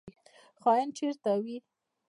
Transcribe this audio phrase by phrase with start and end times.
[0.61, 1.57] خاین چیرته وي؟